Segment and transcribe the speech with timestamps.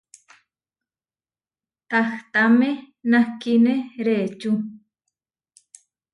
[1.89, 2.69] Tahtáme
[3.11, 3.73] nahkíne
[4.05, 4.51] reʼečú.